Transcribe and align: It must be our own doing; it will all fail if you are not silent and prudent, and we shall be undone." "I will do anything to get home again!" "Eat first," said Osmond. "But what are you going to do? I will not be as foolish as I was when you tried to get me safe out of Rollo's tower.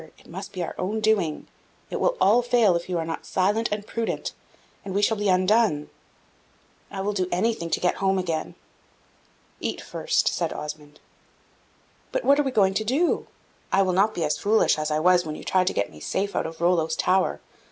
It 0.17 0.25
must 0.25 0.51
be 0.51 0.63
our 0.63 0.73
own 0.79 0.99
doing; 0.99 1.45
it 1.91 1.99
will 1.99 2.17
all 2.19 2.41
fail 2.41 2.75
if 2.75 2.89
you 2.89 2.97
are 2.97 3.05
not 3.05 3.23
silent 3.23 3.69
and 3.71 3.85
prudent, 3.85 4.33
and 4.83 4.95
we 4.95 5.01
shall 5.03 5.15
be 5.15 5.29
undone." 5.29 5.91
"I 6.89 7.01
will 7.01 7.13
do 7.13 7.27
anything 7.31 7.69
to 7.69 7.79
get 7.79 7.97
home 8.01 8.17
again!" 8.17 8.55
"Eat 9.59 9.79
first," 9.79 10.27
said 10.29 10.53
Osmond. 10.53 10.99
"But 12.11 12.23
what 12.25 12.39
are 12.39 12.43
you 12.43 12.49
going 12.49 12.73
to 12.73 12.83
do? 12.83 13.27
I 13.71 13.83
will 13.83 13.93
not 13.93 14.15
be 14.15 14.23
as 14.23 14.39
foolish 14.39 14.79
as 14.79 14.89
I 14.89 14.97
was 14.97 15.23
when 15.23 15.35
you 15.35 15.43
tried 15.43 15.67
to 15.67 15.73
get 15.73 15.91
me 15.91 15.99
safe 15.99 16.35
out 16.35 16.47
of 16.47 16.61
Rollo's 16.61 16.95
tower. 16.95 17.39